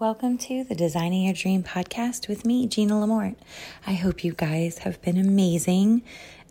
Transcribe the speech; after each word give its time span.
Welcome 0.00 0.38
to 0.38 0.64
the 0.64 0.74
Designing 0.74 1.24
Your 1.24 1.34
Dream 1.34 1.62
podcast 1.62 2.26
with 2.26 2.46
me, 2.46 2.66
Gina 2.66 2.94
Lamort. 2.94 3.36
I 3.86 3.92
hope 3.92 4.24
you 4.24 4.32
guys 4.32 4.78
have 4.78 4.98
been 5.02 5.18
amazing. 5.18 6.00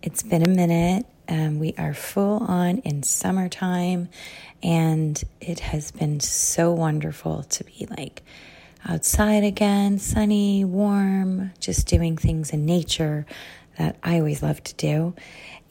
It's 0.04 0.22
been 0.22 0.44
a 0.44 0.48
minute. 0.48 1.08
Um, 1.28 1.58
we 1.58 1.74
are 1.76 1.96
full 1.96 2.44
on 2.44 2.78
in 2.86 3.02
summertime, 3.02 4.10
and 4.62 5.20
it 5.42 5.62
has 5.62 5.90
been 5.90 6.20
so 6.20 6.72
wonderful 6.72 7.42
to 7.42 7.64
be 7.64 7.88
like 7.98 8.22
outside 8.88 9.44
again, 9.44 9.98
sunny, 9.98 10.64
warm, 10.64 11.50
just 11.60 11.88
doing 11.88 12.18
things 12.18 12.52
in 12.52 12.68
nature 12.68 13.26
that 13.80 13.96
I 14.04 14.20
always 14.20 14.44
love 14.44 14.64
to 14.64 14.76
do. 14.76 15.16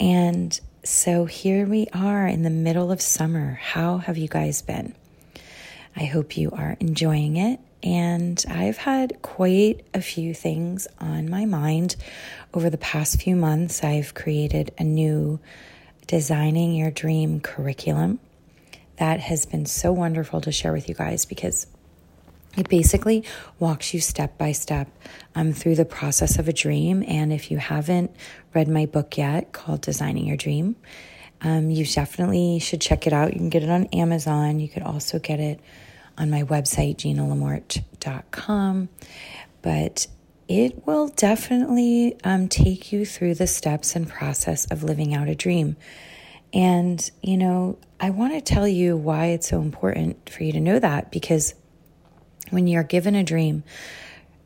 And 0.00 0.60
so 0.82 1.26
here 1.26 1.64
we 1.64 1.86
are 1.92 2.26
in 2.26 2.42
the 2.42 2.50
middle 2.50 2.90
of 2.90 3.00
summer. 3.00 3.60
How 3.62 3.98
have 3.98 4.18
you 4.18 4.26
guys 4.26 4.62
been? 4.62 4.96
I 5.98 6.04
hope 6.04 6.36
you 6.36 6.52
are 6.52 6.76
enjoying 6.78 7.36
it 7.36 7.58
and 7.82 8.42
I've 8.48 8.76
had 8.76 9.20
quite 9.22 9.84
a 9.92 10.00
few 10.00 10.32
things 10.32 10.86
on 11.00 11.28
my 11.28 11.44
mind 11.44 11.96
over 12.54 12.70
the 12.70 12.78
past 12.78 13.20
few 13.20 13.34
months. 13.34 13.82
I've 13.82 14.14
created 14.14 14.72
a 14.78 14.84
new 14.84 15.40
Designing 16.06 16.74
Your 16.74 16.92
Dream 16.92 17.40
curriculum 17.40 18.20
that 18.96 19.18
has 19.18 19.44
been 19.44 19.66
so 19.66 19.92
wonderful 19.92 20.40
to 20.42 20.52
share 20.52 20.72
with 20.72 20.88
you 20.88 20.94
guys 20.94 21.24
because 21.24 21.66
it 22.56 22.68
basically 22.68 23.24
walks 23.58 23.92
you 23.92 24.00
step 24.00 24.38
by 24.38 24.52
step 24.52 24.88
um, 25.34 25.52
through 25.52 25.74
the 25.74 25.84
process 25.84 26.38
of 26.38 26.48
a 26.48 26.52
dream. 26.52 27.04
And 27.08 27.32
if 27.32 27.50
you 27.50 27.58
haven't 27.58 28.14
read 28.54 28.68
my 28.68 28.86
book 28.86 29.18
yet 29.18 29.52
called 29.52 29.80
Designing 29.80 30.26
Your 30.26 30.36
Dream, 30.36 30.76
um, 31.42 31.70
you 31.70 31.84
definitely 31.84 32.58
should 32.58 32.80
check 32.80 33.06
it 33.06 33.12
out. 33.12 33.32
You 33.32 33.38
can 33.38 33.48
get 33.48 33.62
it 33.62 33.70
on 33.70 33.86
Amazon. 33.86 34.58
You 34.60 34.68
could 34.68 34.82
also 34.82 35.18
get 35.18 35.40
it 35.40 35.60
on 36.16 36.30
my 36.30 36.42
website, 36.42 36.96
ginalamort.com. 36.96 38.88
But 39.62 40.06
it 40.48 40.86
will 40.86 41.08
definitely 41.08 42.16
um, 42.24 42.48
take 42.48 42.90
you 42.92 43.04
through 43.04 43.34
the 43.34 43.46
steps 43.46 43.94
and 43.94 44.08
process 44.08 44.64
of 44.66 44.82
living 44.82 45.14
out 45.14 45.28
a 45.28 45.34
dream. 45.34 45.76
And, 46.52 47.08
you 47.22 47.36
know, 47.36 47.78
I 48.00 48.10
want 48.10 48.32
to 48.32 48.40
tell 48.40 48.66
you 48.66 48.96
why 48.96 49.26
it's 49.26 49.48
so 49.48 49.60
important 49.60 50.30
for 50.30 50.44
you 50.44 50.52
to 50.52 50.60
know 50.60 50.78
that 50.78 51.10
because 51.10 51.54
when 52.50 52.66
you're 52.66 52.82
given 52.82 53.14
a 53.14 53.22
dream, 53.22 53.62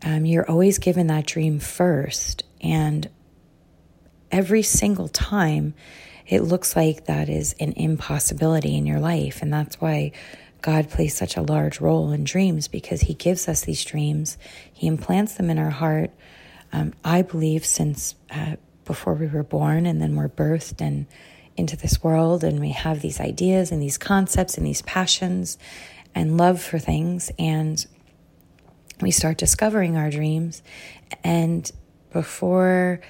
um, 0.03 0.27
you're 0.27 0.49
always 0.51 0.79
given 0.79 1.07
that 1.07 1.27
dream 1.27 1.61
first. 1.61 2.45
And 2.61 3.09
every 4.33 4.63
single 4.63 5.09
time, 5.09 5.75
it 6.27 6.41
looks 6.41 6.77
like 6.77 7.07
that 7.07 7.29
is 7.29 7.55
an 7.61 7.73
impossibility 7.77 8.77
in 8.77 8.87
your 8.87 9.01
life. 9.01 9.43
And 9.43 9.53
that's 9.53 9.81
why 9.81 10.13
God 10.63 10.89
plays 10.89 11.17
such 11.17 11.37
a 11.37 11.43
large 11.43 11.81
role 11.81 12.13
in 12.13 12.25
dreams 12.25 12.69
because 12.69 13.03
He 13.03 13.15
gives 13.15 13.49
us 13.49 13.63
these 13.63 13.85
dreams. 13.85 14.39
He 14.73 14.87
implants 14.87 15.35
them 15.35 15.51
in 15.51 15.59
our 15.59 15.71
heart. 15.71 16.11
Um, 16.73 16.95
I 17.05 17.23
believe 17.23 17.67
since 17.67 18.15
uh, 18.31 18.57
before 18.85 19.15
we 19.15 19.27
were 19.27 19.43
born, 19.43 19.87
and 19.87 20.01
then 20.01 20.17
we're 20.17 20.29
birthed 20.29 20.81
and 20.81 21.07
into 21.57 21.77
this 21.77 22.03
world, 22.03 22.45
and 22.45 22.61
we 22.61 22.71
have 22.71 23.03
these 23.03 23.21
ideas 23.21 23.73
and 23.73 23.83
these 23.83 23.99
concepts 23.99 24.57
and 24.57 24.67
these 24.67 24.83
passions 24.83 25.59
and 26.15 26.39
love 26.39 26.63
for 26.63 26.79
things, 26.79 27.31
and 27.39 27.85
we 29.01 29.11
start 29.11 29.37
discovering 29.37 29.97
our 29.97 30.11
dreams. 30.11 30.63
And 31.25 31.71
before 32.13 33.01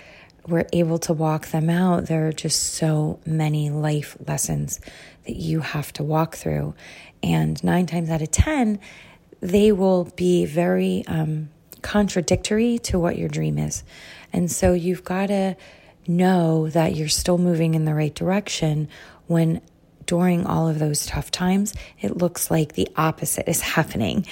we're 0.47 0.67
able 0.73 0.99
to 0.99 1.13
walk 1.13 1.49
them 1.49 1.71
out, 1.71 2.07
there 2.07 2.29
are 2.29 2.33
just 2.33 2.75
so 2.75 3.21
many 3.25 3.71
life 3.71 4.17
lessons 4.27 4.81
that 5.25 5.37
you 5.37 5.61
have 5.61 5.93
to 5.95 6.03
walk 6.03 6.37
through. 6.37 6.75
And 7.23 7.63
nine 7.63 7.87
times 7.87 8.11
out 8.11 8.23
of 8.23 8.31
10, 8.31 8.81
they 9.41 9.73
will 9.73 10.05
be 10.17 10.45
very 10.45 11.05
um, 11.07 11.51
contradictory 11.83 12.79
to 12.79 12.99
what 12.99 13.19
your 13.19 13.29
dream 13.29 13.59
is. 13.59 13.85
And 14.33 14.51
so 14.51 14.73
you've 14.73 15.05
got 15.05 15.27
to 15.27 15.57
know 16.07 16.69
that 16.71 16.97
you're 16.97 17.09
still 17.09 17.39
moving 17.39 17.75
in 17.75 17.85
the 17.85 17.95
right 17.95 18.15
direction 18.15 18.89
when 19.27 19.61
during 20.07 20.47
all 20.47 20.69
of 20.69 20.79
those 20.79 21.07
tough 21.07 21.31
times, 21.31 21.75
it 22.01 22.17
looks 22.17 22.51
like 22.51 22.73
the 22.73 22.89
opposite 22.97 23.49
is 23.49 23.61
happening. 23.77 24.27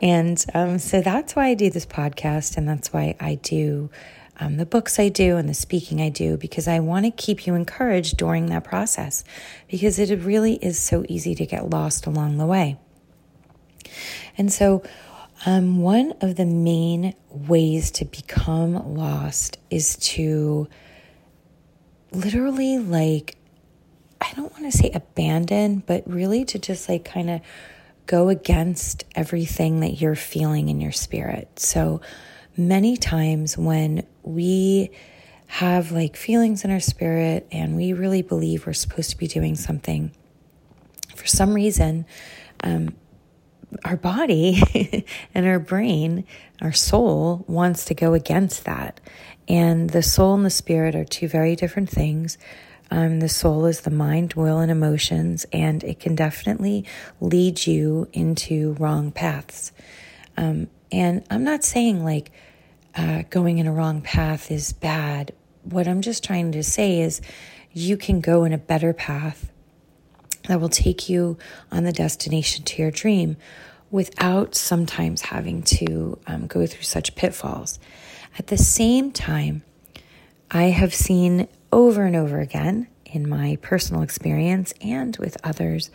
And 0.00 0.42
um, 0.54 0.78
so 0.78 1.00
that's 1.00 1.34
why 1.34 1.46
I 1.46 1.54
do 1.54 1.70
this 1.70 1.86
podcast, 1.86 2.56
and 2.56 2.68
that's 2.68 2.92
why 2.92 3.16
I 3.20 3.36
do 3.36 3.90
um, 4.40 4.56
the 4.56 4.66
books 4.66 4.98
I 4.98 5.08
do 5.08 5.36
and 5.36 5.48
the 5.48 5.54
speaking 5.54 6.00
I 6.00 6.08
do 6.08 6.36
because 6.36 6.66
I 6.66 6.80
want 6.80 7.04
to 7.04 7.10
keep 7.10 7.46
you 7.46 7.54
encouraged 7.54 8.16
during 8.16 8.46
that 8.46 8.64
process 8.64 9.24
because 9.68 9.98
it 9.98 10.14
really 10.22 10.54
is 10.54 10.78
so 10.78 11.04
easy 11.08 11.34
to 11.36 11.46
get 11.46 11.70
lost 11.70 12.06
along 12.06 12.38
the 12.38 12.46
way. 12.46 12.76
And 14.36 14.52
so, 14.52 14.82
um, 15.46 15.78
one 15.78 16.14
of 16.20 16.36
the 16.36 16.46
main 16.46 17.14
ways 17.28 17.90
to 17.92 18.04
become 18.04 18.94
lost 18.94 19.58
is 19.70 19.96
to 19.96 20.68
literally 22.12 22.78
like, 22.78 23.36
I 24.20 24.32
don't 24.34 24.50
want 24.52 24.70
to 24.70 24.76
say 24.76 24.90
abandon, 24.94 25.82
but 25.86 26.02
really 26.08 26.44
to 26.46 26.58
just 26.58 26.88
like 26.88 27.04
kind 27.04 27.28
of 27.28 27.40
go 28.06 28.28
against 28.28 29.04
everything 29.14 29.80
that 29.80 30.00
you're 30.00 30.14
feeling 30.14 30.68
in 30.68 30.80
your 30.80 30.92
spirit. 30.92 31.58
So, 31.58 32.00
many 32.56 32.96
times 32.96 33.58
when 33.58 34.06
we 34.22 34.90
have 35.46 35.92
like 35.92 36.16
feelings 36.16 36.64
in 36.64 36.70
our 36.70 36.80
spirit 36.80 37.46
and 37.52 37.76
we 37.76 37.92
really 37.92 38.22
believe 38.22 38.66
we're 38.66 38.72
supposed 38.72 39.10
to 39.10 39.16
be 39.16 39.26
doing 39.26 39.54
something, 39.54 40.10
for 41.14 41.26
some 41.26 41.54
reason, 41.54 42.06
um, 42.62 42.94
our 43.84 43.96
body 43.96 45.04
and 45.34 45.46
our 45.46 45.58
brain, 45.58 46.24
our 46.60 46.72
soul 46.72 47.44
wants 47.48 47.84
to 47.86 47.94
go 47.94 48.14
against 48.14 48.64
that. 48.64 49.00
And 49.48 49.90
the 49.90 50.02
soul 50.02 50.34
and 50.34 50.44
the 50.44 50.50
spirit 50.50 50.94
are 50.94 51.04
two 51.04 51.28
very 51.28 51.56
different 51.56 51.90
things. 51.90 52.38
Um, 52.90 53.20
the 53.20 53.28
soul 53.28 53.66
is 53.66 53.80
the 53.80 53.90
mind, 53.90 54.34
will, 54.34 54.58
and 54.58 54.70
emotions, 54.70 55.46
and 55.52 55.82
it 55.84 56.00
can 56.00 56.14
definitely 56.14 56.84
lead 57.20 57.66
you 57.66 58.08
into 58.12 58.74
wrong 58.74 59.10
paths. 59.10 59.72
Um, 60.36 60.68
and 60.94 61.24
I'm 61.28 61.42
not 61.42 61.64
saying 61.64 62.04
like 62.04 62.30
uh, 62.96 63.24
going 63.28 63.58
in 63.58 63.66
a 63.66 63.72
wrong 63.72 64.00
path 64.00 64.52
is 64.52 64.72
bad. 64.72 65.32
What 65.64 65.88
I'm 65.88 66.02
just 66.02 66.22
trying 66.22 66.52
to 66.52 66.62
say 66.62 67.00
is 67.00 67.20
you 67.72 67.96
can 67.96 68.20
go 68.20 68.44
in 68.44 68.52
a 68.52 68.58
better 68.58 68.92
path 68.92 69.50
that 70.46 70.60
will 70.60 70.68
take 70.68 71.08
you 71.08 71.36
on 71.72 71.82
the 71.82 71.90
destination 71.90 72.64
to 72.66 72.80
your 72.80 72.92
dream 72.92 73.36
without 73.90 74.54
sometimes 74.54 75.22
having 75.22 75.64
to 75.64 76.16
um, 76.28 76.46
go 76.46 76.64
through 76.64 76.82
such 76.82 77.16
pitfalls. 77.16 77.80
At 78.38 78.46
the 78.46 78.58
same 78.58 79.10
time, 79.10 79.64
I 80.52 80.64
have 80.64 80.94
seen 80.94 81.48
over 81.72 82.04
and 82.04 82.14
over 82.14 82.38
again 82.38 82.86
in 83.04 83.28
my 83.28 83.58
personal 83.62 84.02
experience 84.02 84.72
and 84.80 85.16
with 85.16 85.36
others 85.42 85.90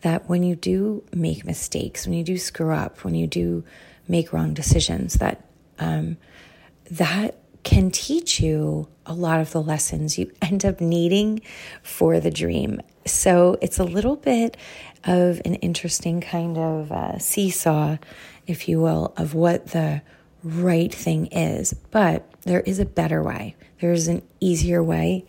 that 0.00 0.26
when 0.26 0.42
you 0.42 0.56
do 0.56 1.04
make 1.12 1.44
mistakes, 1.44 2.06
when 2.06 2.16
you 2.16 2.24
do 2.24 2.38
screw 2.38 2.72
up, 2.72 3.04
when 3.04 3.14
you 3.14 3.26
do 3.26 3.64
make 4.08 4.32
wrong 4.32 4.54
decisions, 4.54 5.14
that 5.14 5.44
um, 5.78 6.16
that 6.90 7.40
can 7.62 7.90
teach 7.90 8.40
you 8.40 8.88
a 9.04 9.12
lot 9.12 9.40
of 9.40 9.52
the 9.52 9.62
lessons 9.62 10.18
you 10.18 10.32
end 10.42 10.64
up 10.64 10.80
needing 10.80 11.40
for 11.82 12.20
the 12.20 12.30
dream. 12.30 12.80
So 13.04 13.56
it's 13.60 13.78
a 13.78 13.84
little 13.84 14.16
bit 14.16 14.56
of 15.04 15.40
an 15.44 15.54
interesting 15.56 16.20
kind 16.20 16.58
of 16.58 16.92
uh, 16.92 17.18
seesaw, 17.18 17.96
if 18.46 18.68
you 18.68 18.80
will, 18.80 19.12
of 19.16 19.34
what 19.34 19.68
the 19.68 20.02
right 20.42 20.92
thing 20.92 21.26
is. 21.26 21.72
But 21.90 22.30
there 22.42 22.60
is 22.60 22.78
a 22.78 22.84
better 22.84 23.22
way, 23.22 23.56
there's 23.80 24.08
an 24.08 24.22
easier 24.40 24.82
way, 24.82 25.24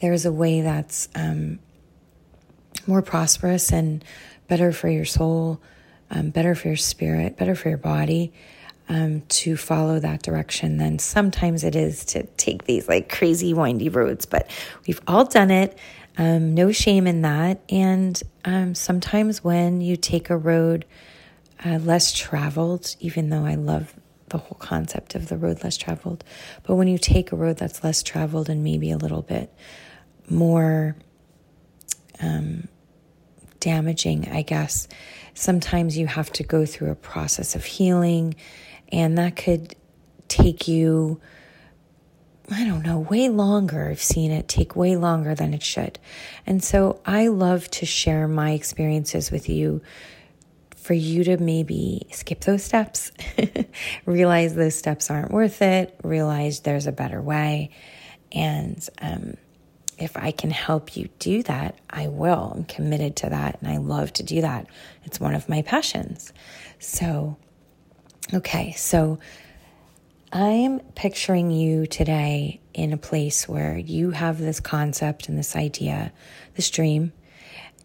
there's 0.00 0.24
a 0.24 0.32
way 0.32 0.60
that's 0.60 1.08
um, 1.14 1.58
more 2.86 3.02
prosperous 3.02 3.72
and 3.72 4.04
better 4.48 4.72
for 4.72 4.88
your 4.88 5.04
soul, 5.04 5.60
um, 6.10 6.30
better 6.30 6.54
for 6.54 6.68
your 6.68 6.76
spirit, 6.76 7.36
better 7.36 7.54
for 7.54 7.68
your 7.68 7.78
body 7.78 8.32
um, 8.88 9.22
to 9.28 9.56
follow 9.56 10.00
that 10.00 10.22
direction 10.22 10.76
than 10.76 10.98
sometimes 10.98 11.62
it 11.62 11.76
is 11.76 12.04
to 12.06 12.24
take 12.36 12.64
these 12.64 12.88
like 12.88 13.08
crazy 13.08 13.54
windy 13.54 13.88
roads. 13.88 14.26
But 14.26 14.50
we've 14.86 15.00
all 15.06 15.24
done 15.24 15.50
it. 15.50 15.78
Um, 16.18 16.54
no 16.54 16.72
shame 16.72 17.06
in 17.06 17.22
that. 17.22 17.60
And 17.68 18.20
um, 18.44 18.74
sometimes 18.74 19.44
when 19.44 19.80
you 19.80 19.96
take 19.96 20.28
a 20.28 20.36
road 20.36 20.84
uh, 21.64 21.78
less 21.78 22.12
traveled, 22.12 22.96
even 22.98 23.30
though 23.30 23.44
I 23.46 23.54
love 23.54 23.94
the 24.28 24.38
whole 24.38 24.58
concept 24.58 25.14
of 25.14 25.28
the 25.28 25.36
road 25.36 25.62
less 25.62 25.76
traveled, 25.76 26.24
but 26.64 26.74
when 26.74 26.88
you 26.88 26.98
take 26.98 27.30
a 27.30 27.36
road 27.36 27.58
that's 27.58 27.84
less 27.84 28.02
traveled 28.02 28.48
and 28.48 28.64
maybe 28.64 28.90
a 28.90 28.96
little 28.98 29.22
bit 29.22 29.52
more 30.28 30.96
um, 32.20 32.68
damaging, 33.60 34.28
I 34.30 34.42
guess, 34.42 34.88
sometimes 35.34 35.96
you 35.96 36.06
have 36.06 36.32
to 36.32 36.42
go 36.42 36.66
through 36.66 36.90
a 36.90 36.96
process 36.96 37.54
of 37.54 37.64
healing 37.64 38.34
and 38.90 39.18
that 39.18 39.36
could 39.36 39.74
take 40.28 40.66
you, 40.66 41.20
I 42.50 42.64
don't 42.64 42.84
know, 42.84 42.98
way 42.98 43.28
longer. 43.28 43.88
I've 43.90 44.02
seen 44.02 44.30
it 44.30 44.48
take 44.48 44.74
way 44.74 44.96
longer 44.96 45.34
than 45.34 45.54
it 45.54 45.62
should. 45.62 45.98
And 46.46 46.62
so 46.62 47.00
I 47.04 47.28
love 47.28 47.70
to 47.72 47.86
share 47.86 48.26
my 48.26 48.52
experiences 48.52 49.30
with 49.30 49.48
you 49.48 49.82
for 50.76 50.94
you 50.94 51.24
to 51.24 51.36
maybe 51.36 52.06
skip 52.10 52.40
those 52.40 52.64
steps, 52.64 53.12
realize 54.06 54.54
those 54.54 54.74
steps 54.74 55.10
aren't 55.10 55.30
worth 55.30 55.62
it, 55.62 55.94
realize 56.02 56.60
there's 56.60 56.86
a 56.86 56.92
better 56.92 57.20
way. 57.20 57.70
And 58.32 58.88
um, 59.00 59.36
if 60.00 60.16
I 60.16 60.30
can 60.30 60.50
help 60.50 60.96
you 60.96 61.08
do 61.18 61.42
that, 61.44 61.78
I 61.90 62.08
will. 62.08 62.52
I'm 62.56 62.64
committed 62.64 63.16
to 63.16 63.30
that 63.30 63.60
and 63.60 63.70
I 63.70 63.76
love 63.76 64.12
to 64.14 64.22
do 64.22 64.40
that. 64.40 64.66
It's 65.04 65.20
one 65.20 65.34
of 65.34 65.48
my 65.48 65.62
passions. 65.62 66.32
So, 66.78 67.36
okay, 68.32 68.72
so 68.72 69.18
I'm 70.32 70.80
picturing 70.94 71.50
you 71.50 71.86
today 71.86 72.60
in 72.72 72.92
a 72.92 72.96
place 72.96 73.48
where 73.48 73.76
you 73.76 74.12
have 74.12 74.38
this 74.38 74.60
concept 74.60 75.28
and 75.28 75.38
this 75.38 75.54
idea, 75.56 76.12
this 76.54 76.70
dream, 76.70 77.12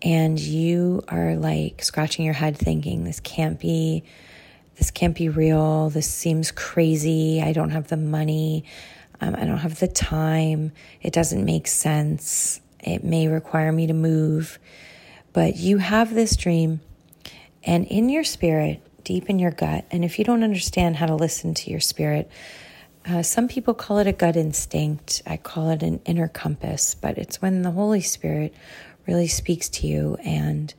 and 0.01 0.39
you 0.39 1.03
are 1.07 1.35
like 1.35 1.83
scratching 1.83 2.23
your 2.23 2.33
head 2.33 2.57
thinking, 2.57 3.03
this 3.03 3.19
can't 3.19 3.59
be. 3.59 4.03
This 4.77 4.91
can't 4.91 5.15
be 5.15 5.29
real. 5.29 5.89
This 5.89 6.11
seems 6.11 6.51
crazy. 6.51 7.41
I 7.41 7.53
don't 7.53 7.69
have 7.69 7.87
the 7.87 7.95
money. 7.95 8.65
Um, 9.21 9.35
I 9.35 9.45
don't 9.45 9.59
have 9.59 9.79
the 9.79 9.87
time. 9.87 10.71
It 11.01 11.13
doesn't 11.13 11.43
make 11.43 11.67
sense. 11.67 12.61
It 12.79 13.03
may 13.03 13.27
require 13.27 13.71
me 13.71 13.87
to 13.87 13.93
move. 13.93 14.59
But 15.33 15.57
you 15.57 15.79
have 15.79 16.13
this 16.13 16.35
dream, 16.35 16.79
and 17.63 17.85
in 17.87 18.09
your 18.09 18.23
spirit, 18.23 18.81
deep 19.03 19.29
in 19.29 19.39
your 19.39 19.51
gut, 19.51 19.85
and 19.91 20.05
if 20.05 20.17
you 20.17 20.25
don't 20.25 20.43
understand 20.43 20.95
how 20.95 21.05
to 21.07 21.15
listen 21.15 21.53
to 21.55 21.71
your 21.71 21.81
spirit, 21.81 22.29
uh, 23.07 23.21
some 23.21 23.47
people 23.47 23.73
call 23.73 23.99
it 23.99 24.07
a 24.07 24.13
gut 24.13 24.35
instinct. 24.35 25.21
I 25.27 25.37
call 25.37 25.69
it 25.69 25.83
an 25.83 26.01
inner 26.05 26.27
compass, 26.27 26.95
but 26.95 27.17
it's 27.17 27.41
when 27.41 27.61
the 27.61 27.71
Holy 27.71 28.01
Spirit 28.01 28.55
really 29.07 29.27
speaks 29.27 29.69
to 29.69 29.87
you 29.87 30.17
and 30.23 30.73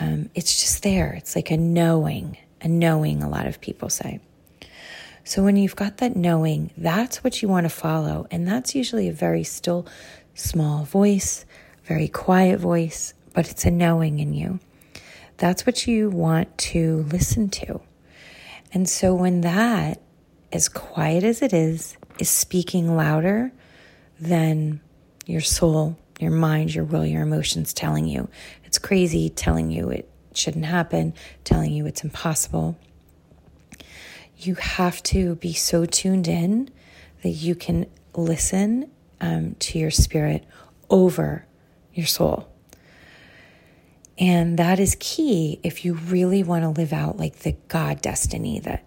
um, 0.00 0.30
it's 0.34 0.60
just 0.60 0.82
there. 0.82 1.12
It's 1.12 1.36
like 1.36 1.50
a 1.50 1.56
knowing, 1.56 2.38
a 2.60 2.68
knowing, 2.68 3.22
a 3.22 3.28
lot 3.28 3.46
of 3.46 3.60
people 3.60 3.88
say. 3.88 4.20
So 5.24 5.42
when 5.42 5.56
you've 5.56 5.76
got 5.76 5.98
that 5.98 6.16
knowing, 6.16 6.70
that's 6.76 7.22
what 7.22 7.42
you 7.42 7.48
want 7.48 7.64
to 7.64 7.70
follow. 7.70 8.26
And 8.30 8.48
that's 8.48 8.74
usually 8.74 9.08
a 9.08 9.12
very 9.12 9.44
still, 9.44 9.86
small 10.34 10.84
voice, 10.84 11.44
very 11.84 12.08
quiet 12.08 12.58
voice, 12.58 13.14
but 13.34 13.50
it's 13.50 13.64
a 13.64 13.70
knowing 13.70 14.18
in 14.18 14.32
you. 14.32 14.60
That's 15.36 15.66
what 15.66 15.86
you 15.86 16.10
want 16.10 16.56
to 16.58 17.06
listen 17.10 17.48
to. 17.50 17.80
And 18.72 18.88
so 18.88 19.14
when 19.14 19.40
that, 19.42 20.00
as 20.52 20.68
quiet 20.68 21.24
as 21.24 21.42
it 21.42 21.52
is, 21.52 21.96
is 22.18 22.28
speaking 22.28 22.96
louder 22.96 23.52
than 24.18 24.80
your 25.26 25.40
soul, 25.40 25.96
your 26.18 26.30
mind, 26.30 26.74
your 26.74 26.84
will, 26.84 27.06
your 27.06 27.22
emotions 27.22 27.72
telling 27.72 28.06
you 28.06 28.28
it's 28.64 28.78
crazy, 28.78 29.30
telling 29.30 29.70
you 29.70 29.90
it 29.90 30.08
shouldn't 30.34 30.66
happen, 30.66 31.14
telling 31.44 31.72
you 31.72 31.86
it's 31.86 32.04
impossible 32.04 32.76
you 34.46 34.54
have 34.56 35.02
to 35.04 35.36
be 35.36 35.52
so 35.52 35.84
tuned 35.84 36.28
in 36.28 36.70
that 37.22 37.30
you 37.30 37.54
can 37.54 37.86
listen 38.14 38.90
um, 39.20 39.54
to 39.60 39.78
your 39.78 39.90
spirit 39.90 40.44
over 40.88 41.46
your 41.92 42.06
soul. 42.06 42.48
And 44.18 44.58
that 44.58 44.78
is 44.78 44.96
key 45.00 45.60
if 45.62 45.84
you 45.84 45.94
really 45.94 46.42
want 46.42 46.62
to 46.62 46.68
live 46.68 46.92
out 46.92 47.16
like 47.16 47.40
the 47.40 47.56
God 47.68 48.02
destiny 48.02 48.60
that 48.60 48.86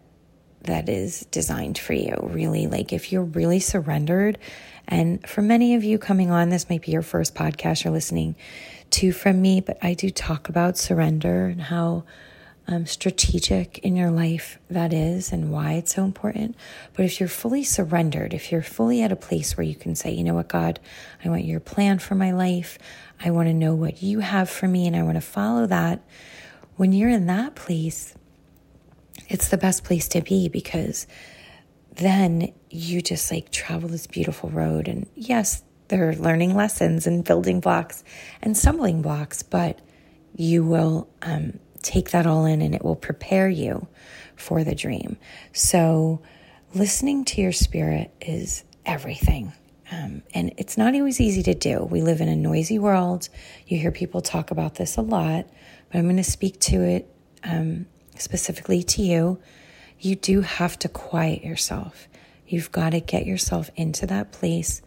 that 0.61 0.87
is 0.87 1.27
designed 1.31 1.77
for 1.77 1.93
you. 1.93 2.15
Really, 2.21 2.67
like 2.67 2.93
if 2.93 3.11
you're 3.11 3.23
really 3.23 3.59
surrendered, 3.59 4.37
and 4.87 5.27
for 5.27 5.41
many 5.41 5.75
of 5.75 5.83
you 5.83 5.97
coming 5.97 6.31
on, 6.31 6.49
this 6.49 6.69
might 6.69 6.83
be 6.83 6.91
your 6.91 7.01
first 7.01 7.35
podcast 7.35 7.83
you're 7.83 7.93
listening 7.93 8.35
to 8.91 9.11
from 9.11 9.41
me, 9.41 9.59
but 9.59 9.77
I 9.81 9.93
do 9.93 10.09
talk 10.09 10.49
about 10.49 10.77
surrender 10.77 11.47
and 11.47 11.61
how 11.61 12.05
um, 12.67 12.85
strategic 12.85 13.79
in 13.79 13.95
your 13.95 14.09
life 14.09 14.57
that 14.69 14.93
is 14.93 15.31
and 15.31 15.51
why 15.51 15.73
it's 15.73 15.95
so 15.95 16.03
important. 16.03 16.55
But 16.93 17.05
if 17.05 17.19
you're 17.19 17.29
fully 17.29 17.63
surrendered, 17.63 18.33
if 18.33 18.51
you're 18.51 18.61
fully 18.61 19.01
at 19.01 19.11
a 19.11 19.17
place 19.17 19.57
where 19.57 19.65
you 19.65 19.75
can 19.75 19.95
say, 19.95 20.11
you 20.11 20.23
know 20.23 20.33
what, 20.33 20.47
God, 20.47 20.79
I 21.23 21.29
want 21.29 21.43
your 21.43 21.59
plan 21.59 21.99
for 21.99 22.15
my 22.15 22.31
life. 22.31 22.77
I 23.23 23.31
want 23.31 23.49
to 23.49 23.53
know 23.53 23.75
what 23.75 24.01
you 24.01 24.19
have 24.19 24.49
for 24.49 24.67
me 24.67 24.87
and 24.87 24.95
I 24.95 25.03
want 25.03 25.15
to 25.15 25.21
follow 25.21 25.65
that. 25.67 26.01
When 26.75 26.93
you're 26.93 27.09
in 27.09 27.25
that 27.27 27.55
place, 27.55 28.15
it's 29.27 29.49
the 29.49 29.57
best 29.57 29.83
place 29.83 30.07
to 30.09 30.21
be 30.21 30.47
because 30.47 31.05
then 31.95 32.53
you 32.69 33.01
just 33.01 33.31
like 33.31 33.51
travel 33.51 33.89
this 33.89 34.07
beautiful 34.07 34.49
road. 34.49 34.87
And 34.87 35.07
yes, 35.15 35.63
there 35.89 36.09
are 36.09 36.15
learning 36.15 36.55
lessons 36.55 37.05
and 37.05 37.23
building 37.23 37.59
blocks 37.59 38.03
and 38.41 38.57
stumbling 38.57 39.01
blocks, 39.01 39.43
but 39.43 39.79
you 40.35 40.63
will 40.63 41.07
um, 41.21 41.59
take 41.83 42.11
that 42.11 42.25
all 42.25 42.45
in 42.45 42.61
and 42.61 42.73
it 42.73 42.83
will 42.83 42.95
prepare 42.95 43.49
you 43.49 43.87
for 44.35 44.63
the 44.63 44.75
dream. 44.75 45.17
So, 45.51 46.21
listening 46.73 47.25
to 47.25 47.41
your 47.41 47.51
spirit 47.51 48.11
is 48.21 48.63
everything. 48.85 49.53
Um, 49.91 50.23
and 50.33 50.53
it's 50.57 50.77
not 50.77 50.95
always 50.95 51.21
easy 51.21 51.43
to 51.43 51.53
do. 51.53 51.83
We 51.83 52.01
live 52.01 52.19
in 52.19 52.27
a 52.27 52.35
noisy 52.35 52.79
world. 52.79 53.29
You 53.67 53.77
hear 53.77 53.91
people 53.91 54.21
talk 54.21 54.49
about 54.49 54.75
this 54.75 54.97
a 54.97 55.01
lot, 55.01 55.45
but 55.91 55.97
I'm 55.97 56.05
going 56.05 56.17
to 56.17 56.23
speak 56.23 56.59
to 56.61 56.81
it 56.81 57.13
um, 57.43 57.85
specifically 58.17 58.81
to 58.83 59.01
you. 59.03 59.39
You 59.99 60.15
do 60.15 60.41
have 60.41 60.79
to 60.79 60.89
quiet 60.89 61.43
yourself. 61.43 62.07
You've 62.47 62.71
got 62.71 62.91
to 62.91 62.99
get 62.99 63.25
yourself 63.25 63.69
into 63.75 64.07
that 64.07 64.31
place 64.31 64.81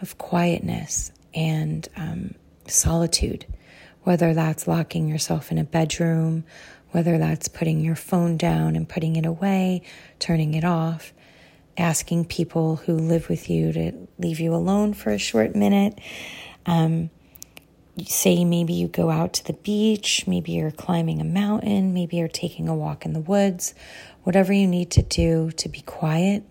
of 0.00 0.18
quietness 0.18 1.12
and 1.34 1.88
um, 1.96 2.34
solitude 2.66 3.46
whether 4.02 4.34
that's 4.34 4.66
locking 4.66 5.08
yourself 5.08 5.50
in 5.50 5.58
a 5.58 5.64
bedroom, 5.64 6.44
whether 6.90 7.18
that's 7.18 7.48
putting 7.48 7.80
your 7.80 7.94
phone 7.94 8.36
down 8.36 8.76
and 8.76 8.88
putting 8.88 9.16
it 9.16 9.26
away, 9.26 9.82
turning 10.18 10.54
it 10.54 10.64
off, 10.64 11.12
asking 11.76 12.24
people 12.24 12.76
who 12.76 12.94
live 12.94 13.28
with 13.28 13.48
you 13.48 13.72
to 13.72 13.92
leave 14.18 14.40
you 14.40 14.54
alone 14.54 14.92
for 14.92 15.10
a 15.10 15.18
short 15.18 15.54
minute. 15.54 15.98
Um, 16.66 17.10
say 18.06 18.44
maybe 18.44 18.72
you 18.72 18.88
go 18.88 19.10
out 19.10 19.32
to 19.34 19.44
the 19.44 19.52
beach, 19.52 20.26
maybe 20.26 20.52
you're 20.52 20.70
climbing 20.70 21.20
a 21.20 21.24
mountain, 21.24 21.92
maybe 21.92 22.16
you're 22.16 22.28
taking 22.28 22.68
a 22.68 22.74
walk 22.74 23.04
in 23.04 23.12
the 23.12 23.20
woods, 23.20 23.74
whatever 24.22 24.52
you 24.52 24.66
need 24.66 24.90
to 24.92 25.02
do 25.02 25.50
to 25.52 25.68
be 25.68 25.80
quiet 25.82 26.42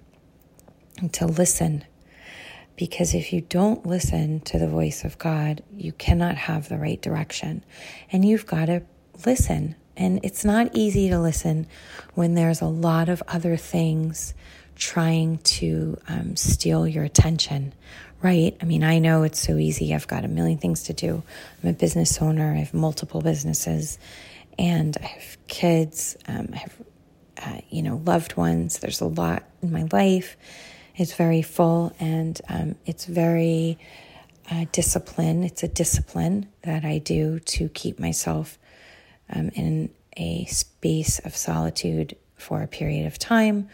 and 0.99 1.11
to 1.13 1.25
listen 1.25 1.85
because 2.79 3.13
if 3.13 3.33
you 3.33 3.41
don't 3.41 3.85
listen 3.85 4.39
to 4.39 4.57
the 4.57 4.67
voice 4.67 5.03
of 5.03 5.17
God, 5.17 5.61
you 5.75 5.91
cannot 5.91 6.37
have 6.37 6.69
the 6.69 6.77
right 6.77 7.01
direction. 7.01 7.61
And 8.09 8.23
you've 8.23 8.45
got 8.45 8.67
to 8.67 8.83
listen. 9.25 9.75
And 9.97 10.21
it's 10.23 10.45
not 10.45 10.69
easy 10.73 11.09
to 11.09 11.19
listen 11.19 11.67
when 12.13 12.35
there's 12.35 12.61
a 12.61 12.67
lot 12.67 13.09
of 13.09 13.21
other 13.27 13.57
things 13.57 14.33
trying 14.77 15.39
to 15.39 15.97
um, 16.07 16.37
steal 16.37 16.87
your 16.87 17.03
attention, 17.03 17.73
right? 18.21 18.55
I 18.61 18.63
mean, 18.63 18.85
I 18.85 18.99
know 18.99 19.23
it's 19.23 19.41
so 19.41 19.57
easy. 19.57 19.93
I've 19.93 20.07
got 20.07 20.23
a 20.23 20.29
million 20.29 20.57
things 20.57 20.83
to 20.83 20.93
do. 20.93 21.21
I'm 21.61 21.69
a 21.71 21.73
business 21.73 22.21
owner, 22.21 22.53
I 22.53 22.59
have 22.59 22.73
multiple 22.73 23.19
businesses, 23.19 23.99
and 24.57 24.95
I 25.03 25.05
have 25.05 25.37
kids, 25.47 26.15
um, 26.29 26.47
I 26.53 26.57
have, 26.59 26.75
uh, 27.43 27.61
you 27.69 27.81
know, 27.81 28.01
loved 28.05 28.37
ones. 28.37 28.79
There's 28.79 29.01
a 29.01 29.05
lot 29.05 29.43
in 29.61 29.73
my 29.73 29.85
life 29.91 30.37
it's 30.99 31.13
very 31.13 31.41
full 31.41 31.93
and 31.97 32.39
um, 32.49 32.75
it's 32.85 33.05
very 33.05 33.79
uh, 34.51 34.65
discipline. 34.73 35.45
It's 35.45 35.63
a 35.63 35.67
discipline 35.67 36.49
that 36.63 36.83
I 36.83 36.97
do 36.97 37.39
to 37.39 37.69
keep 37.69 37.99
myself 37.99 38.59
um, 39.33 39.49
in 39.55 39.91
a 40.17 40.43
space 40.45 41.19
of 41.19 41.37
solitude 41.37 42.17
for 42.35 42.61
a 42.61 42.67
period 42.67 43.07
of 43.07 43.17
time 43.17 43.69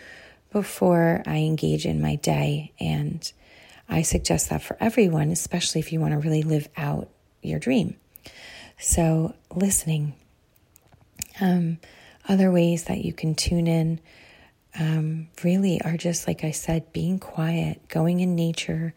before 0.51 1.23
I 1.25 1.37
engage 1.37 1.87
in 1.87 1.99
my 1.99 2.15
day. 2.15 2.71
And 2.79 3.29
I 3.89 4.03
suggest 4.03 4.51
that 4.51 4.61
for 4.61 4.77
everyone, 4.79 5.31
especially 5.31 5.79
if 5.79 5.91
you 5.91 5.99
want 5.99 6.11
to 6.11 6.19
really 6.19 6.43
live 6.43 6.69
out 6.77 7.09
your 7.41 7.57
dream. 7.57 7.95
So, 8.77 9.33
listening. 9.53 10.13
Um, 11.41 11.79
other 12.27 12.51
ways 12.51 12.85
that 12.85 13.03
you 13.03 13.13
can 13.13 13.35
tune 13.35 13.67
in 13.67 13.99
um, 14.79 15.27
really 15.43 15.81
are 15.81 15.97
just, 15.97 16.27
like 16.27 16.43
I 16.43 16.51
said, 16.51 16.91
being 16.91 17.19
quiet, 17.19 17.87
going 17.87 18.19
in 18.19 18.35
nature. 18.35 18.93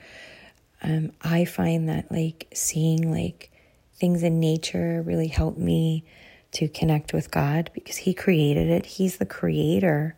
Um, 0.83 1.13
I 1.23 1.45
find 1.45 1.89
that 1.89 2.11
like 2.11 2.49
seeing 2.53 3.11
like 3.13 3.51
things 3.95 4.23
in 4.23 4.41
nature 4.41 5.03
really 5.03 5.29
help 5.29 5.57
me 5.57 6.05
to 6.53 6.69
connect 6.69 7.13
with 7.13 7.31
God 7.31 7.71
because 7.75 7.97
He 7.97 8.15
created 8.15 8.69
it. 8.69 8.87
He's 8.87 9.19
the 9.19 9.27
creator 9.27 10.17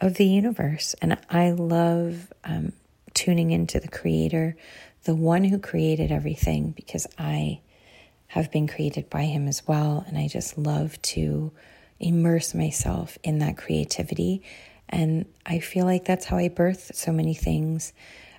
of 0.00 0.14
the 0.14 0.26
universe. 0.26 0.94
And 1.02 1.18
I 1.28 1.50
love 1.50 2.32
um, 2.44 2.72
tuning 3.14 3.50
into 3.50 3.80
the 3.80 3.88
creator, 3.88 4.56
the 5.04 5.14
one 5.14 5.44
who 5.44 5.58
created 5.58 6.10
everything, 6.10 6.72
because 6.72 7.06
I 7.18 7.60
have 8.28 8.50
been 8.50 8.66
created 8.68 9.10
by 9.10 9.24
Him 9.24 9.48
as 9.48 9.66
well. 9.66 10.04
And 10.06 10.16
I 10.16 10.28
just 10.28 10.56
love 10.56 11.00
to 11.02 11.52
immerse 12.00 12.54
myself 12.54 13.18
in 13.24 13.38
that 13.40 13.56
creativity 13.56 14.42
and 14.88 15.26
I 15.44 15.58
feel 15.58 15.84
like 15.84 16.04
that's 16.04 16.24
how 16.24 16.36
I 16.36 16.48
birth 16.48 16.92
so 16.94 17.12
many 17.12 17.34
things 17.34 17.92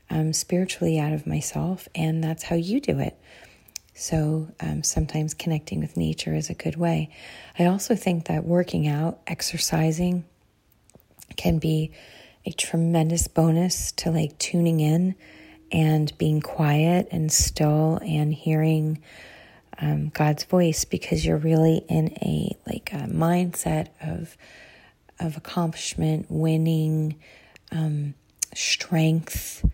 um, 0.09 0.33
spiritually 0.33 0.99
out 0.99 1.13
of 1.13 1.27
myself. 1.27 1.87
And 1.93 2.23
that's 2.23 2.43
how 2.43 2.55
you 2.55 2.79
do 2.79 2.99
it. 2.99 3.19
So 3.93 4.49
um, 4.59 4.83
sometimes 4.83 5.33
connecting 5.33 5.81
with 5.81 5.97
nature 5.97 6.33
is 6.33 6.49
a 6.49 6.53
good 6.53 6.77
way. 6.77 7.09
I 7.57 7.65
also 7.65 7.95
think 7.95 8.25
that 8.27 8.45
working 8.45 8.87
out, 8.87 9.19
exercising, 9.27 10.23
can 11.35 11.59
be 11.59 11.91
a 12.45 12.51
tremendous 12.51 13.27
bonus 13.27 13.91
to 13.93 14.11
like 14.11 14.37
tuning 14.39 14.79
in 14.79 15.15
and 15.71 16.17
being 16.17 16.41
quiet 16.41 17.07
and 17.11 17.31
still 17.31 17.99
and 18.01 18.33
hearing 18.33 19.01
um, 19.81 20.09
God's 20.09 20.43
voice 20.45 20.85
because 20.85 21.25
you're 21.25 21.37
really 21.37 21.83
in 21.89 22.09
a 22.21 22.57
like 22.65 22.91
a 22.93 23.07
mindset 23.07 23.89
of 24.01 24.35
of 25.19 25.37
accomplishment, 25.37 26.27
winning, 26.29 27.15
um, 27.71 28.13
strength, 28.53 29.65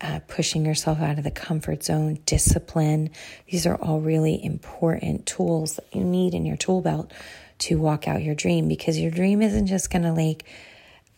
uh, 0.00 0.20
pushing 0.28 0.64
yourself 0.64 1.00
out 1.00 1.18
of 1.18 1.24
the 1.24 1.30
comfort 1.30 1.84
zone, 1.84 2.18
discipline. 2.24 3.10
These 3.50 3.66
are 3.66 3.76
all 3.76 4.00
really 4.00 4.42
important 4.42 5.26
tools 5.26 5.76
that 5.76 5.94
you 5.94 6.02
need 6.02 6.34
in 6.34 6.46
your 6.46 6.56
tool 6.56 6.80
belt 6.80 7.12
to 7.58 7.78
walk 7.78 8.08
out 8.08 8.22
your 8.22 8.34
dream 8.34 8.68
because 8.68 8.98
your 8.98 9.10
dream 9.10 9.42
isn't 9.42 9.66
just 9.66 9.90
going 9.90 10.02
to 10.02 10.12
like 10.12 10.44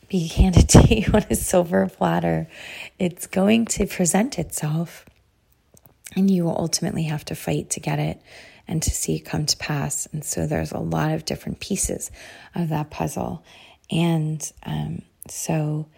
be 0.09 0.27
handed 0.37 0.69
to 0.71 0.95
you 0.95 1.07
on 1.13 1.25
a 1.31 1.35
silver 1.35 1.89
platter. 1.89 2.49
It's 2.99 3.27
going 3.27 3.67
to 3.67 3.87
present 3.87 4.39
itself, 4.39 5.07
and 6.17 6.31
you 6.31 6.45
will 6.45 6.59
ultimately 6.59 7.05
have 7.05 7.25
to 7.27 7.35
fight 7.35 7.71
to 7.71 7.81
get 7.81 7.99
it 7.99 8.21
and 8.73 8.83
to 8.83 8.91
see 8.91 9.19
come 9.19 9.45
to 9.45 9.57
pass. 9.59 10.09
And 10.15 10.25
so 10.25 10.47
there's 10.47 10.73
a 10.73 10.79
lot 10.79 11.13
of 11.13 11.27
different 11.27 11.61
pieces 11.61 12.11
of 12.55 12.71
that 12.71 12.91
puzzle. 12.91 13.45
And 13.91 14.51
um, 14.65 15.03
so, 15.29 15.89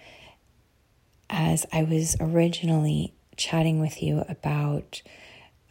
as 1.30 1.64
I 1.72 1.84
was 1.84 2.16
originally 2.18 3.14
chatting 3.36 3.80
with 3.80 4.02
you 4.02 4.24
about 4.28 5.02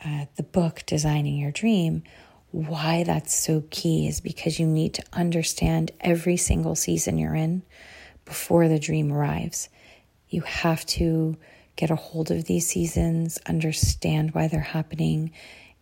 uh, 0.04 0.26
the 0.38 0.44
book 0.44 0.84
Designing 0.86 1.36
Your 1.36 1.52
Dream, 1.52 2.04
why 2.52 3.04
that's 3.04 3.36
so 3.36 3.66
key 3.70 4.08
is 4.08 4.22
because 4.22 4.58
you 4.58 4.66
need 4.66 4.94
to 4.94 5.04
understand 5.12 5.92
every 6.00 6.38
single 6.38 6.76
season 6.76 7.18
you're 7.18 7.36
in 7.36 7.64
before 8.24 8.70
the 8.70 8.80
dream 8.80 9.12
arrives. 9.12 9.68
You 10.30 10.42
have 10.42 10.86
to 10.86 11.36
get 11.76 11.92
a 11.92 11.96
hold 11.98 12.32
of 12.32 12.46
these 12.46 12.68
seasons, 12.68 13.40
understand 13.46 14.34
why 14.34 14.48
they're 14.48 14.62
happening, 14.62 15.32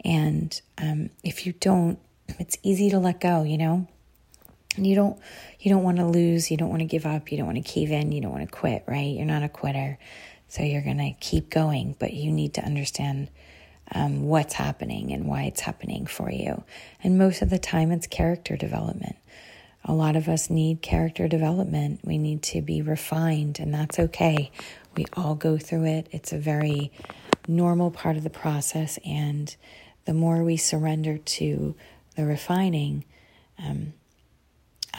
and 0.04 0.60
um, 0.78 1.10
if 1.24 1.46
you 1.46 1.54
don't, 1.54 2.00
it's 2.40 2.58
easy 2.64 2.90
to 2.92 3.00
let 3.00 3.20
go. 3.20 3.44
You 3.44 3.58
know, 3.58 3.88
and 4.76 4.88
you 4.88 4.96
don't 4.96 5.20
you 5.60 5.72
don't 5.72 5.84
want 5.84 5.98
to 5.98 6.06
lose, 6.06 6.52
you 6.52 6.58
don't 6.58 6.70
want 6.70 6.82
to 6.82 6.86
give 6.86 7.06
up, 7.06 7.32
you 7.32 7.38
don't 7.38 7.48
want 7.48 7.58
to 7.58 7.64
cave 7.64 7.92
in, 7.92 8.12
you 8.12 8.22
don't 8.22 8.32
want 8.32 8.50
to 8.50 8.56
quit. 8.56 8.84
Right? 8.88 9.16
You're 9.16 9.26
not 9.26 9.44
a 9.44 9.50
quitter, 9.50 9.98
so 10.48 10.64
you're 10.64 10.84
gonna 10.84 11.16
keep 11.20 11.50
going, 11.50 11.96
but 12.00 12.14
you 12.14 12.32
need 12.32 12.56
to 12.56 12.64
understand. 12.64 13.30
Um, 13.94 14.24
what's 14.24 14.54
happening 14.54 15.12
and 15.12 15.26
why 15.26 15.44
it's 15.44 15.60
happening 15.60 16.06
for 16.06 16.32
you. 16.32 16.64
And 17.04 17.18
most 17.18 17.42
of 17.42 17.50
the 17.50 17.60
time, 17.60 17.92
it's 17.92 18.08
character 18.08 18.56
development 18.56 19.18
a 19.84 19.94
lot 19.94 20.16
of 20.16 20.28
us 20.28 20.50
need 20.50 20.82
character 20.82 21.28
development. 21.28 22.02
We 22.04 22.18
need 22.18 22.44
to 22.44 22.62
be 22.62 22.82
refined, 22.82 23.60
and 23.60 23.74
that's 23.74 23.98
okay. 23.98 24.52
We 24.96 25.06
all 25.14 25.36
go 25.36 25.58
through 25.58 25.86
it. 25.86 26.08
It's 26.12 26.32
a 26.32 26.38
very 26.38 26.92
normal 27.48 27.90
part 27.90 28.18
of 28.18 28.24
the 28.24 28.30
process. 28.30 29.00
And 29.06 29.56
the 30.06 30.14
more 30.14 30.44
we 30.44 30.58
surrender 30.58 31.18
to 31.18 31.76
the 32.16 32.26
refining, 32.26 33.06
um, 33.60 33.94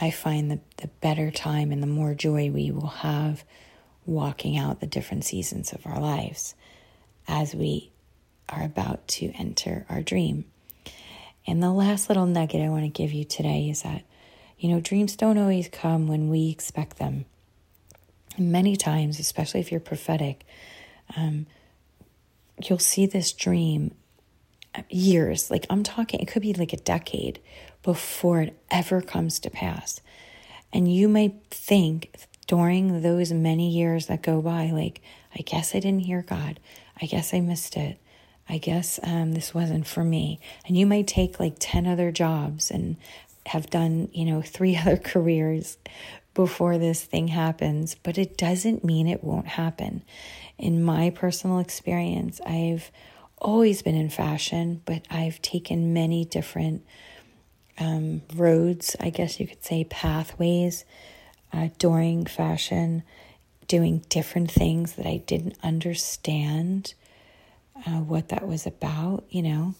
I 0.01 0.11
find 0.11 0.51
the, 0.51 0.61
the 0.79 0.89
better 1.01 1.31
time 1.31 1.73
and 1.73 1.83
the 1.83 1.87
more 1.89 2.15
joy 2.15 2.51
we 2.51 2.71
will 2.71 2.87
have 2.87 3.45
walking 4.07 4.57
out 4.57 4.81
the 4.81 4.87
different 4.87 5.25
seasons 5.25 5.73
of 5.73 5.87
our 5.87 6.01
lives 6.01 6.55
as 7.29 7.55
we 7.55 7.91
are 8.49 8.63
about 8.63 9.07
to 9.07 9.33
enter 9.39 9.87
our 9.89 10.03
dream. 10.03 10.45
And 11.47 11.63
the 11.63 11.71
last 11.71 12.09
little 12.09 12.27
nugget 12.27 12.61
I 12.61 12.69
want 12.69 12.85
to 12.85 12.89
give 12.89 13.13
you 13.13 13.25
today 13.25 13.69
is 13.69 13.83
that 13.83 14.03
you 14.63 14.69
know, 14.69 14.79
dreams 14.79 15.17
don't 15.17 15.39
always 15.39 15.69
come 15.69 16.07
when 16.07 16.29
we 16.29 16.49
expect 16.49 16.99
them. 16.99 17.25
Many 18.39 18.77
times, 18.77 19.19
especially 19.19 19.59
if 19.59 19.73
you're 19.73 19.81
prophetic, 19.81 20.45
um, 21.17 21.47
you'll 22.63 22.79
see 22.79 23.07
this 23.07 23.33
dream 23.33 23.93
years, 24.89 25.51
like 25.51 25.67
I'm 25.71 25.83
talking, 25.83 26.21
it 26.21 26.29
could 26.29 26.43
be 26.43 26.55
like 26.55 26.73
a 26.73 26.79
decade 26.79 27.41
before 27.83 28.41
it 28.43 28.59
ever 28.71 29.01
comes 29.01 29.39
to 29.41 29.51
pass. 29.51 30.01
And 30.73 30.93
you 30.93 31.09
might 31.09 31.35
think 31.51 32.15
during 32.47 33.03
those 33.03 33.33
many 33.33 33.71
years 33.71 34.07
that 34.07 34.23
go 34.23 34.41
by, 34.41 34.71
like, 34.71 35.01
I 35.35 35.43
guess 35.43 35.75
I 35.75 35.81
didn't 35.81 36.05
hear 36.05 36.23
God. 36.23 36.61
I 37.01 37.07
guess 37.07 37.35
I 37.35 37.41
missed 37.41 37.77
it. 37.77 37.99
I 38.49 38.59
guess 38.59 38.99
um, 39.03 39.33
this 39.33 39.55
wasn't 39.55 39.87
for 39.87 40.05
me. 40.05 40.41
And 40.67 40.77
you 40.77 40.87
might 40.87 41.07
take 41.07 41.41
like 41.41 41.57
10 41.59 41.87
other 41.87 42.11
jobs 42.11 42.71
and 42.71 42.97
have 43.47 43.71
done, 43.71 44.09
you 44.13 44.25
know, 44.25 44.43
three 44.47 44.77
other 44.77 44.97
careers 44.97 45.79
before 46.35 46.79
this 46.79 47.03
thing 47.03 47.29
happens, 47.29 47.95
but 48.03 48.17
it 48.17 48.39
doesn't 48.39 48.85
mean 48.85 49.07
it 49.07 49.23
won't 49.23 49.49
happen. 49.49 50.03
In 50.59 50.83
my 50.83 51.11
personal 51.11 51.59
experience, 51.59 52.41
I've 52.47 52.91
always 53.43 53.83
been 53.83 53.95
in 53.97 54.09
fashion, 54.09 54.81
but 54.85 55.03
I've 55.11 55.43
taken 55.43 55.93
many 55.93 56.25
different 56.25 56.85
um, 57.79 58.23
roads, 58.35 58.97
I 59.01 59.11
guess 59.11 59.41
you 59.41 59.47
could 59.47 59.65
say 59.65 59.85
pathways 59.85 60.85
uh, 61.53 61.69
during 61.79 62.25
fashion, 62.27 63.03
doing 63.67 64.05
different 64.09 64.51
things 64.51 64.95
that 64.95 65.07
I 65.07 65.19
didn't 65.19 65.57
understand 65.63 66.95
uh, 67.87 68.01
what 68.01 68.29
that 68.29 68.47
was 68.47 68.67
about, 68.67 69.25
you 69.31 69.43
know. 69.43 69.75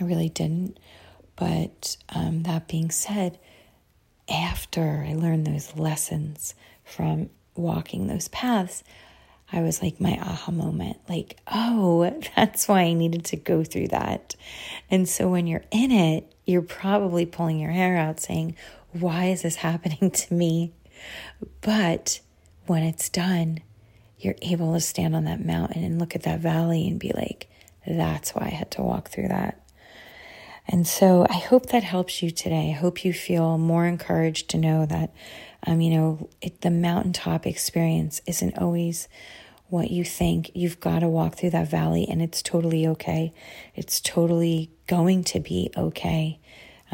I 0.00 0.04
really 0.04 0.28
didn't. 0.28 0.78
But 1.36 1.96
um, 2.08 2.42
that 2.44 2.68
being 2.68 2.90
said, 2.90 3.38
after 4.28 5.04
I 5.08 5.14
learned 5.14 5.46
those 5.46 5.76
lessons 5.76 6.54
from 6.84 7.30
walking 7.54 8.06
those 8.06 8.28
paths, 8.28 8.82
I 9.52 9.62
was 9.62 9.82
like, 9.82 10.00
my 10.00 10.18
aha 10.20 10.52
moment, 10.52 10.98
like, 11.08 11.38
oh, 11.50 12.20
that's 12.36 12.68
why 12.68 12.82
I 12.82 12.92
needed 12.92 13.24
to 13.26 13.36
go 13.36 13.64
through 13.64 13.88
that. 13.88 14.34
And 14.90 15.08
so 15.08 15.28
when 15.28 15.46
you're 15.46 15.64
in 15.70 15.90
it, 15.90 16.32
you're 16.46 16.62
probably 16.62 17.26
pulling 17.26 17.58
your 17.58 17.70
hair 17.70 17.96
out 17.96 18.20
saying, 18.20 18.56
why 18.92 19.26
is 19.26 19.42
this 19.42 19.56
happening 19.66 20.10
to 20.10 20.34
me? 20.34 20.72
But 21.60 22.20
when 22.66 22.82
it's 22.82 23.08
done, 23.08 23.60
you're 24.18 24.36
able 24.42 24.74
to 24.74 24.80
stand 24.80 25.14
on 25.14 25.24
that 25.24 25.44
mountain 25.44 25.84
and 25.84 25.98
look 25.98 26.14
at 26.14 26.24
that 26.24 26.40
valley 26.40 26.88
and 26.88 26.98
be 26.98 27.12
like, 27.12 27.48
that's 27.86 28.34
why 28.34 28.46
I 28.46 28.50
had 28.50 28.70
to 28.72 28.82
walk 28.82 29.08
through 29.08 29.28
that. 29.28 29.62
And 30.68 30.86
so 30.86 31.26
I 31.30 31.38
hope 31.38 31.66
that 31.66 31.82
helps 31.82 32.22
you 32.22 32.30
today. 32.30 32.70
I 32.70 32.78
hope 32.78 33.04
you 33.04 33.12
feel 33.12 33.56
more 33.56 33.86
encouraged 33.86 34.50
to 34.50 34.58
know 34.58 34.84
that, 34.86 35.14
um, 35.66 35.80
you 35.80 35.96
know, 35.96 36.28
it, 36.42 36.60
the 36.60 36.70
mountaintop 36.70 37.46
experience 37.46 38.20
isn't 38.26 38.58
always 38.58 39.08
what 39.68 39.90
you 39.90 40.04
think. 40.04 40.50
You've 40.54 40.78
got 40.78 40.98
to 41.00 41.08
walk 41.08 41.36
through 41.36 41.50
that 41.50 41.70
valley 41.70 42.06
and 42.08 42.20
it's 42.20 42.42
totally 42.42 42.86
okay. 42.86 43.32
It's 43.74 43.98
totally 43.98 44.70
going 44.86 45.24
to 45.24 45.40
be 45.40 45.70
okay. 45.74 46.38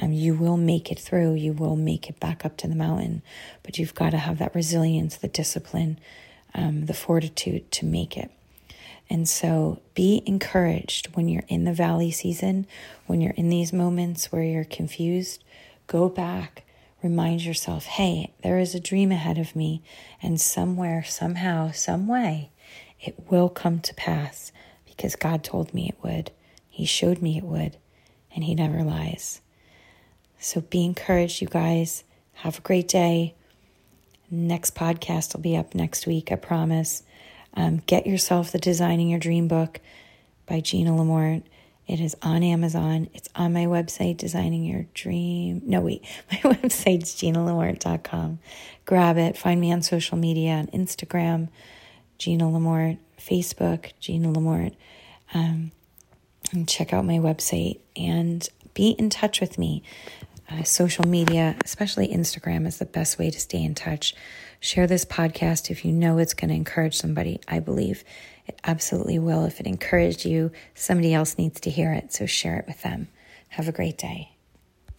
Um, 0.00 0.12
you 0.12 0.35
will 0.35 0.57
make 0.57 0.90
it 0.93 0.99
through. 0.99 1.35
You 1.35 1.52
will 1.52 1.76
make 1.76 2.09
it 2.09 2.21
back 2.21 2.45
up 2.45 2.57
to 2.59 2.69
the 2.69 2.75
mountain, 2.76 3.23
but 3.64 3.78
you've 3.78 3.95
got 3.95 4.11
to 4.11 4.19
have 4.19 4.38
that 4.38 4.54
resilience, 4.54 5.16
the 5.16 5.28
discipline, 5.28 5.99
um, 6.54 6.87
the 6.87 6.95
fortitude 6.95 7.71
to 7.73 7.87
make 7.87 8.16
it. 8.16 8.31
And 9.11 9.28
so 9.28 9.80
be 9.94 10.23
encouraged 10.26 11.14
when 11.14 11.28
you're 11.28 11.44
in 11.49 11.64
the 11.64 11.73
valley 11.73 12.11
season, 12.11 12.66
when 13.06 13.20
you're 13.20 13.32
in 13.32 13.49
these 13.49 13.73
moments 13.73 14.32
where 14.32 14.42
you're 14.42 14.64
confused. 14.64 15.44
Go 15.87 16.08
back, 16.08 16.64
remind 17.02 17.44
yourself 17.44 17.84
hey, 17.84 18.32
there 18.42 18.58
is 18.58 18.75
a 18.75 18.80
dream 18.80 19.12
ahead 19.12 19.38
of 19.38 19.54
me, 19.54 19.82
and 20.23 20.40
somewhere, 20.40 21.04
somehow, 21.04 21.70
some 21.70 22.06
way, 22.06 22.50
it 23.00 23.30
will 23.30 23.50
come 23.50 23.80
to 23.80 23.94
pass 23.94 24.50
because 24.87 25.16
God 25.16 25.44
told 25.44 25.75
me 25.75 25.88
it 25.88 26.02
would. 26.02 26.30
He 26.70 26.87
showed 26.87 27.20
me 27.20 27.37
it 27.37 27.44
would, 27.44 27.76
and 28.34 28.44
He 28.44 28.54
never 28.54 28.82
lies. 28.82 29.42
So 30.38 30.61
be 30.62 30.84
encouraged, 30.84 31.40
you 31.40 31.49
guys. 31.49 32.04
Have 32.38 32.58
a 32.58 32.62
great 32.62 32.88
day. 32.88 33.34
Next 34.30 34.75
podcast 34.75 35.34
will 35.34 35.42
be 35.42 35.56
up 35.56 35.75
next 35.75 36.06
week, 36.06 36.32
I 36.32 36.37
promise. 36.37 37.02
Um, 37.54 37.82
get 37.87 38.06
yourself 38.06 38.52
the 38.52 38.58
Designing 38.58 39.08
Your 39.08 39.20
Dream 39.20 39.49
book 39.49 39.80
by 40.46 40.61
Gina 40.61 40.90
Lamort. 40.90 41.42
It 41.87 42.00
is 42.00 42.16
on 42.23 42.42
Amazon. 42.42 43.08
It's 43.12 43.28
on 43.37 43.52
my 43.52 43.66
website, 43.66 44.16
Designing 44.16 44.64
Your 44.64 44.87
Dream. 44.94 45.62
No, 45.64 45.80
wait, 45.82 46.04
my 46.32 46.38
website's 46.38 47.14
ginalamort.com. 47.14 48.38
Grab 48.84 49.18
it. 49.18 49.37
Find 49.37 49.61
me 49.61 49.73
on 49.73 49.82
social 49.82 50.16
media 50.16 50.52
on 50.52 50.66
Instagram, 50.68 51.49
Gina 52.18 52.44
Lamort, 52.44 52.99
Facebook, 53.18 53.92
Gina 54.00 54.28
Lamort. 54.28 54.75
Um, 55.32 55.73
and 56.52 56.68
check 56.68 56.92
out 56.92 57.04
my 57.04 57.18
website 57.18 57.80
and 57.96 58.49
be 58.75 58.90
in 58.90 59.11
touch 59.11 59.40
with 59.40 59.58
me. 59.58 59.82
Uh, 60.50 60.62
social 60.62 61.06
media, 61.06 61.56
especially 61.64 62.08
Instagram, 62.08 62.66
is 62.66 62.78
the 62.78 62.84
best 62.84 63.18
way 63.18 63.30
to 63.30 63.40
stay 63.40 63.62
in 63.62 63.75
touch. 63.75 64.14
Share 64.64 64.87
this 64.87 65.04
podcast 65.04 65.71
if 65.71 65.85
you 65.85 65.92
know 65.92 66.16
it's 66.16 66.33
going 66.33 66.49
to 66.49 66.54
encourage 66.54 66.97
somebody. 66.97 67.38
I 67.47 67.61
believe 67.61 68.02
it 68.47 68.59
absolutely 68.64 69.18
will. 69.18 69.44
If 69.44 69.61
it 69.61 69.66
encouraged 69.66 70.25
you, 70.25 70.52
somebody 70.75 71.12
else 71.12 71.37
needs 71.37 71.61
to 71.61 71.71
hear 71.71 71.92
it. 71.92 72.14
So 72.14 72.25
share 72.25 72.61
it 72.61 72.66
with 72.66 72.80
them. 72.80 73.09
Have 73.50 73.68
a 73.68 73.73
great 73.73 73.99
day. 73.99 74.34